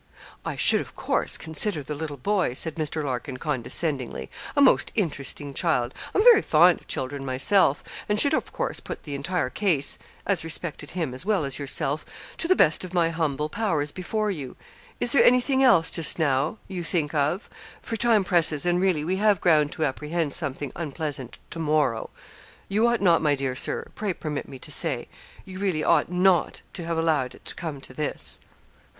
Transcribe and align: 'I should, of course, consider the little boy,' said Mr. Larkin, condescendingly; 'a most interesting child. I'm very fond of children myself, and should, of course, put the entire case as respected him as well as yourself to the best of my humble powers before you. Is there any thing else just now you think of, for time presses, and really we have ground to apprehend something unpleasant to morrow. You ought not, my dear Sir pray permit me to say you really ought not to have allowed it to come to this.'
'I 0.43 0.55
should, 0.55 0.81
of 0.81 0.95
course, 0.95 1.37
consider 1.37 1.83
the 1.83 1.93
little 1.93 2.17
boy,' 2.17 2.55
said 2.55 2.73
Mr. 2.73 3.03
Larkin, 3.03 3.37
condescendingly; 3.37 4.31
'a 4.55 4.59
most 4.61 4.91
interesting 4.95 5.53
child. 5.53 5.93
I'm 6.15 6.23
very 6.23 6.41
fond 6.41 6.79
of 6.79 6.87
children 6.87 7.23
myself, 7.23 7.83
and 8.09 8.19
should, 8.19 8.33
of 8.33 8.51
course, 8.51 8.79
put 8.79 9.03
the 9.03 9.13
entire 9.13 9.51
case 9.51 9.99
as 10.25 10.43
respected 10.43 10.89
him 10.97 11.13
as 11.13 11.23
well 11.23 11.45
as 11.45 11.59
yourself 11.59 12.03
to 12.39 12.47
the 12.47 12.55
best 12.55 12.83
of 12.83 12.95
my 12.95 13.09
humble 13.11 13.47
powers 13.47 13.91
before 13.91 14.31
you. 14.31 14.55
Is 14.99 15.11
there 15.11 15.23
any 15.23 15.39
thing 15.39 15.61
else 15.61 15.91
just 15.91 16.17
now 16.17 16.57
you 16.67 16.83
think 16.83 17.13
of, 17.13 17.47
for 17.83 17.95
time 17.95 18.23
presses, 18.23 18.65
and 18.65 18.81
really 18.81 19.03
we 19.03 19.17
have 19.17 19.39
ground 19.39 19.71
to 19.73 19.85
apprehend 19.85 20.33
something 20.33 20.71
unpleasant 20.75 21.37
to 21.51 21.59
morrow. 21.59 22.09
You 22.67 22.87
ought 22.87 23.01
not, 23.01 23.21
my 23.21 23.35
dear 23.35 23.55
Sir 23.55 23.89
pray 23.93 24.13
permit 24.15 24.47
me 24.47 24.57
to 24.57 24.71
say 24.71 25.09
you 25.45 25.59
really 25.59 25.83
ought 25.83 26.11
not 26.11 26.63
to 26.73 26.85
have 26.85 26.97
allowed 26.97 27.35
it 27.35 27.45
to 27.45 27.53
come 27.53 27.79
to 27.81 27.93
this.' 27.93 28.39